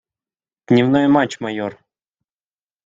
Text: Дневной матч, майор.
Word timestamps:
Дневной 0.67 1.05
матч, 1.15 1.31
майор. 1.43 1.73